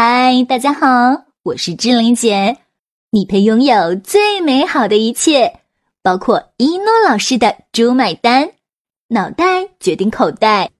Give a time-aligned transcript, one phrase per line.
[0.00, 2.58] 嗨，大家好，我是志玲姐。
[3.10, 5.58] 你配拥有最美好的一切，
[6.04, 8.52] 包括一诺老师的“猪买单”，
[9.10, 9.44] 脑袋
[9.80, 10.70] 决定口袋，“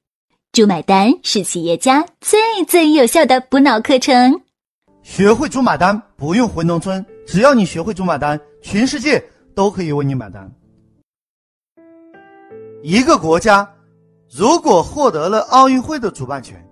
[0.54, 4.40] 猪买单”是企业家最最有效的补脑课程。
[5.02, 9.20] 学会“猪买单”，不用回农村，只要你学会“猪买单”，全世界
[9.52, 10.48] 都可以为你买单。
[12.84, 13.68] 一个国家
[14.30, 16.64] 如果获得了奥运会的主办权，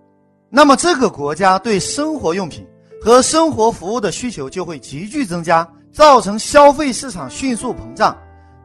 [0.57, 2.66] 那么这个国家对生活用品
[2.98, 8.16] 和生活服务的需求就会急剧增加，造成消费市场迅速膨胀，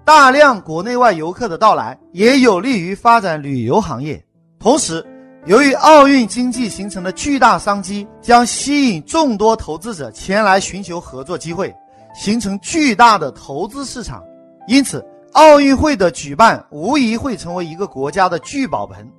[0.06, 4.24] 大量国内外游客的到来也有利于发展旅游行业。
[4.58, 5.06] 同时，
[5.46, 11.76] 由于奥运经济形成的巨大商机，将吸引众多投资者前来寻求合作机会，
[12.16, 14.24] 形成巨大的投资市场。
[14.66, 19.12] 因此，奥运会的举办无疑会成为一个国家的聚宝盆。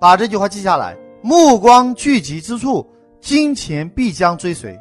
[0.00, 0.96] 把这句话记下来。
[1.22, 2.86] 目光聚集之处，
[3.20, 4.78] 金钱必将追随。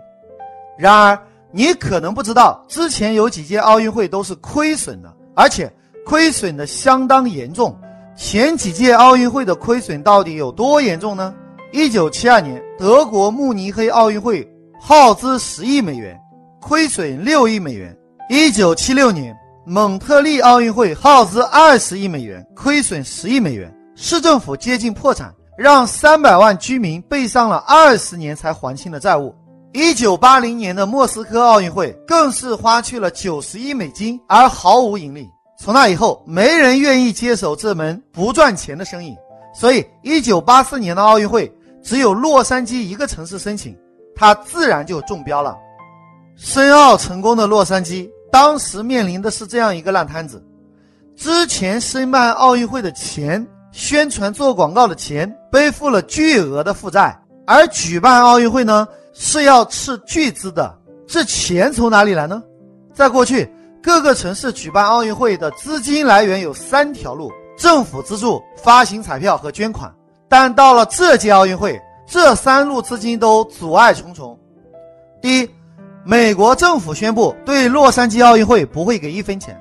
[0.78, 1.20] 然而，
[1.52, 5.72] 你可能不知道，之前有几届奥运会都是亏损的，而且
[6.06, 7.76] 亏损的相当严重。
[8.16, 11.34] 前几届奥运会的亏损到底有多严重呢？
[11.72, 14.48] 一九七二年德国慕尼黑奥运会
[14.80, 16.18] 耗资十亿美元，
[16.62, 17.90] 亏损六亿美元；
[18.30, 25.34] 一九七六年蒙特利奥运会耗资二十亿美元，亏损十亿美元，市政府接近破产。
[25.58, 29.34] 让三百万居民背上了二十年才还清的债务。
[29.74, 35.30] 一九八零年的莫斯科奥运会更是花去了九十亿美金而毫无盈利。
[35.58, 39.16] 从那以后，没人愿意接手这门不赚钱的生意。
[39.54, 41.50] 所以，一九八四年的奥运会
[41.82, 43.78] 只有洛杉矶一个城市申请，
[44.16, 45.56] 它自然就中标了。
[46.36, 50.44] 申奥成功的洛杉矶当时面临的是这样一个烂摊子：
[51.16, 53.46] 之前申办奥运会的钱。
[53.76, 57.14] 宣传做广告的钱背负了巨额的负债，
[57.46, 60.74] 而举办奥运会呢是要斥巨资的，
[61.06, 62.42] 这钱从哪里来呢？
[62.94, 63.52] 在过去，
[63.84, 69.94] 各个城市举办奥运会的资金来源有三条路：政府资助、发行彩票和捐款。
[70.30, 74.40] 但到了这届奥运会，这三路资金都阻碍重重。
[75.22, 75.50] 第一，
[76.06, 79.54] 美国政府宣布对洛杉矶奥运会不会给一分钱；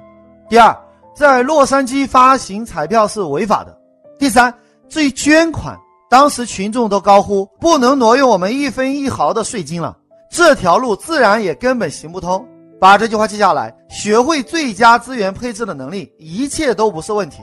[0.49, 0.73] 第二，
[1.17, 3.77] 在洛杉矶发行彩票是违法的。
[4.19, 4.53] 第三，
[4.89, 5.77] 至于捐款，
[6.09, 9.97] 当时群众都高呼不能挪用我们一分一毫的税金了，
[10.31, 12.47] 这条路自然也根本行不通。
[12.81, 17.39] 把这句话记下来，学会最佳资源配置的能力，一切都不是问题。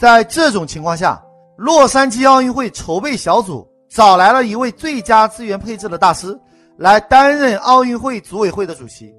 [0.00, 1.22] 在这种情况下，
[1.56, 6.36] 洛杉矶奥运会筹备小组找来了一位最佳资源配置的大师，
[6.76, 9.14] 来担任奥运会组委会的主席。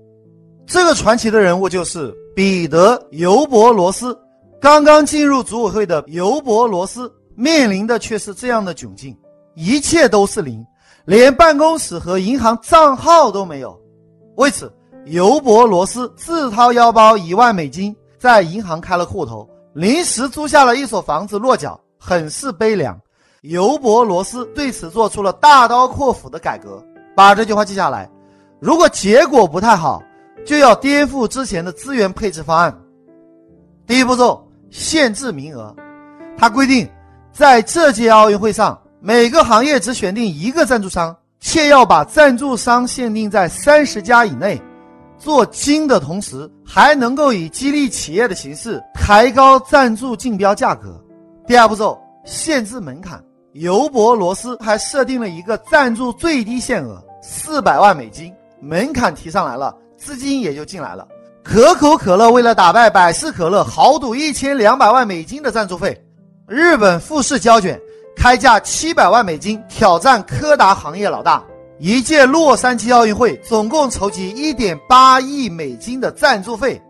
[0.67, 4.17] 这个传奇的人物就是彼得·尤伯罗斯。
[4.61, 9.15] 刚刚进入组委会的尤伯罗斯面临的却是这样的窘境：
[9.53, 10.65] 一切都是零，
[11.05, 13.79] 连办公室和银行账号都没有。
[14.37, 14.71] 为此，
[15.05, 22.99] 尤伯罗斯自掏腰包一万美金在银行开了户头，临时租下了一所房子落脚，很是悲凉。
[23.41, 26.83] 尤伯罗斯对此做出了大刀阔斧的改革。
[27.15, 28.09] 把这句话记下来：
[28.59, 30.01] 如果结果不太好，
[30.43, 32.75] 就要颠覆之前的资源配置方案。
[33.85, 34.44] 第一步骤。
[34.77, 35.73] 限制名额，
[36.37, 36.85] 他规定，
[37.31, 44.61] 在这届奥运会上，每个行业只选定一个赞助商，且要把赞助商限定在三十家以内。
[45.17, 51.01] 做精的同时，还能够以激励企业的形式抬高赞助竞标价格。
[51.47, 53.23] 第二步骤，限制门槛。
[53.53, 61.07] 尤伯罗斯还设定了一个赞助最低限额四百万美金，门槛提上来了，资金也就进来了。
[61.45, 65.95] 可口可乐为了打败百事可乐，豪赌一千两百万美金的赞助费。
[66.47, 67.79] 日本富士胶卷
[68.17, 71.43] 开价七百万美金挑战柯达行业老大。
[71.77, 76.81] 一届洛杉矶奥运会总共筹集一点八亿美金的赞助费。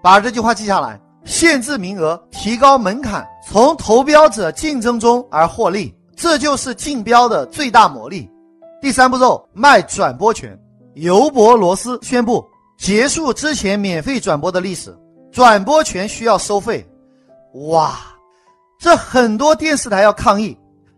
[0.00, 8.30] 把这句话记下来：限制名额，提高门槛，从投标者竞争中而获利，这就是竞标的最大魔力。
[8.80, 10.56] 第三步骤，卖转播权。
[10.94, 12.46] 尤伯罗斯宣布。
[12.80, 14.96] 结束之前免费转播的历史，
[15.30, 16.82] 转播权需要收费。
[17.68, 18.00] 哇，
[18.80, 20.56] 这很多电视台要抗议，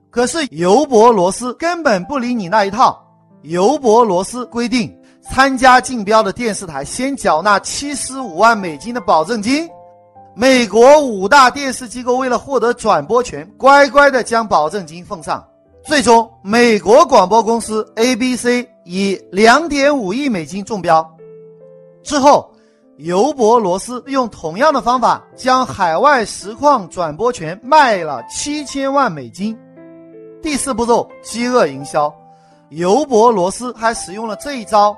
[0.09, 2.97] 可是尤伯罗斯根本不理你那一套。
[3.43, 4.97] 尤伯罗斯规定，
[5.29, 9.69] 参加竞标的电视台先缴纳七十五万美金的保证金。
[10.37, 15.45] 美国五大电视机构为了获得转播权，乖乖的将保证金奉上。
[15.85, 21.05] 最终，美国广播公司 ABC 以两点五亿美金中标。
[22.03, 22.51] 之后，
[22.97, 29.59] 尤伯罗斯用同样的方法将海外实况转播权卖了七千万美金。
[30.43, 32.13] 第四步骤，饥饿营销。
[32.71, 34.97] 尤伯罗斯还使用了这一招，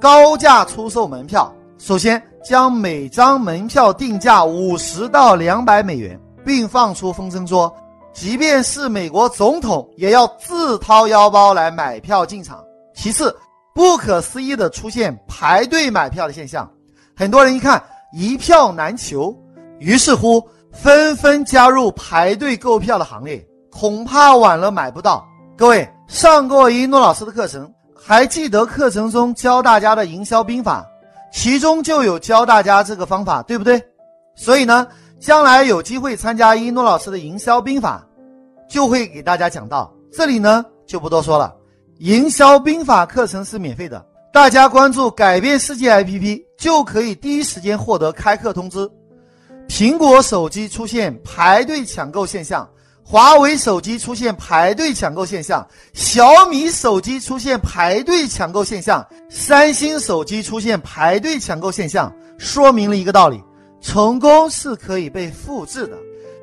[0.00, 1.52] 高价出售门票。
[1.78, 7.74] 首先，将每张门票定价五十到两百美元，并放出风声说，
[8.12, 12.62] 即便是美国总统也要自掏腰包来买票进场。
[12.94, 13.34] 其次，
[13.74, 16.70] 不可思议的出现排队买票的现象，
[17.16, 17.82] 很多人一看
[18.12, 19.34] 一票难求，
[19.78, 20.42] 于是乎
[20.72, 25.26] 纷纷加入排队购票的行列，恐怕晚了买不到。
[25.56, 30.86] 各位上过一诺老师的课程，还记得课程中教大家的营销兵法？
[31.32, 33.82] 其中就有教大家这个方法，对不对？
[34.34, 34.86] 所以呢，
[35.18, 38.06] 将来有机会参加一诺老师的营销兵法，
[38.68, 39.90] 就会给大家讲到。
[40.12, 41.54] 这里呢就不多说了。
[42.02, 48.90] 营销兵法课程是免费的，大家关注改变世界 APP 就可以第一时间获得开课通知。
[49.68, 52.68] 苹果手机出现排队抢购现象。
[53.04, 63.40] 华为手机出现排队抢购现象，小米手机出现排队抢购现象，三星手机出现排队抢购现象，说明了一个道理：
[63.80, 65.96] 成功是可以被复制的。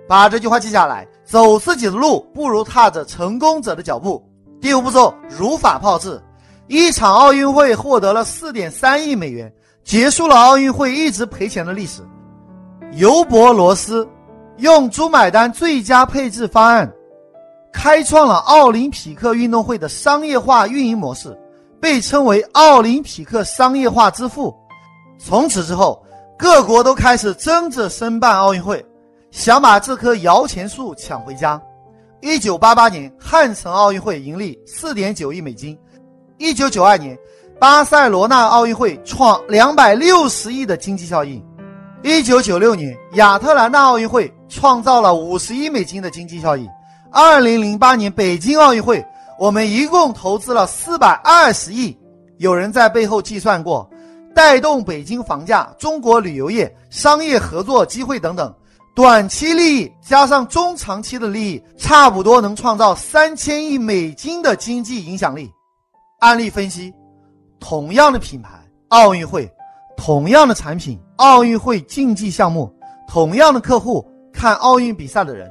[0.07, 4.23] 把这句话记下来，走自己的路不如踏着成功者的脚步。
[4.61, 6.21] 第五步骤，如法炮制。
[6.67, 9.51] 一场奥运会获得了四点三亿美元，
[9.83, 12.01] 结束了奥运会一直赔钱的历史。
[12.93, 14.07] 尤伯罗斯。
[14.57, 16.91] 用“猪买单”最佳配置方案，
[17.71, 21.33] 开创了奥林匹克运动会的商业化运营模式，
[21.79, 24.53] 被称为“奥林匹克商业化之父”。
[25.17, 26.05] 从此之后，
[26.37, 28.85] 各国都开始争着申办奥运会，
[29.31, 31.57] 想把这棵摇钱树抢回家。
[32.21, 35.77] 一九八八年，汉城奥运会盈利四点九亿美金；
[36.37, 37.17] 一九九二年，
[37.59, 41.41] 巴塞罗那奥运会创两百六十亿的经济效益；
[42.03, 44.31] 一九九六年，亚特兰大奥运会。
[44.51, 46.67] 创造了五十亿美金的经济效益。
[47.11, 49.05] 二零零八年北京奥运会，
[49.37, 51.95] 我们一共投资了四百二十亿。
[52.37, 53.87] 有人在背后计算过，
[54.33, 58.51] 带动北京房价、中国旅游业、商业合作机会等等，
[58.99, 65.49] 短期利益加上中长期的利益，差不多能创造三千亿美金的经济影响力。
[66.19, 66.93] 案例分析：
[67.61, 68.49] 同样的品牌，
[68.89, 69.47] 奥运会；
[69.95, 72.69] 同样的产品，奥运会竞技项目；
[73.07, 74.05] 同样的客户。
[74.33, 75.49] 看奥运比赛的人，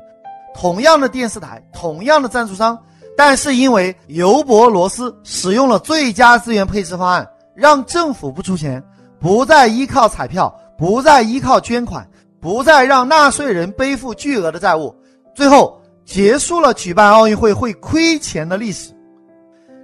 [0.55, 2.79] 同样的电视台，同样的赞助商，
[3.17, 8.83] 但是因为尤伯罗斯使用了最佳资源配置方案，让政府不出钱，
[9.19, 12.07] 不再依靠彩票，不再依靠捐款，
[12.41, 14.95] 不再让纳税人背负巨额的债务，
[15.35, 18.91] 最后结束了举办奥运会会亏钱的历史。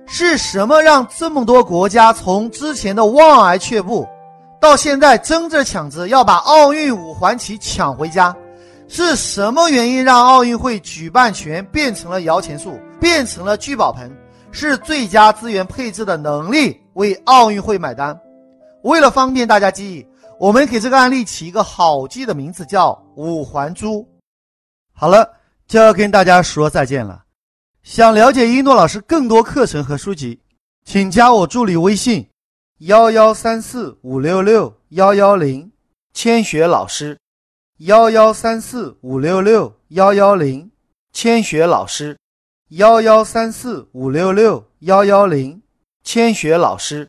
[0.06, 4.06] 是什么让这么多国家从之前的望而却步，
[4.60, 8.34] 到现在争着抢着要把奥运五环旗抢回家？
[8.86, 14.14] 是什么原因让奥运会举办权变成了摇钱树，变成了聚宝盆？
[14.52, 18.16] 是最佳资源配置的能力为奥运会买单。
[18.82, 20.06] 为了方便大家记忆，
[20.38, 24.06] 我们给这个案例起一个好记的名字，叫五环珠。
[24.92, 25.28] 好了，
[25.66, 27.25] 就要跟大家说再见了。
[27.82, 30.40] 想了解一诺老师更多课程和书籍，
[30.84, 32.28] 请加我助理微信：
[32.78, 35.70] 幺幺三四五六六幺幺零，
[36.12, 37.19] 千雪老师。
[37.78, 40.70] 幺幺三四五六六幺幺零，
[41.12, 42.16] 千雪老师。
[42.70, 45.60] 幺幺三四五六六幺幺零，
[46.02, 47.08] 千雪老师。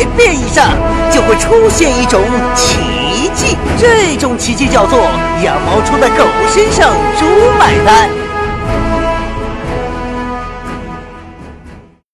[0.01, 0.71] 百变以上，
[1.11, 2.19] 就会出现一种
[2.55, 4.99] 奇迹，这种奇迹叫做
[5.43, 7.25] 羊毛出在狗身上，猪
[7.59, 8.20] 买单。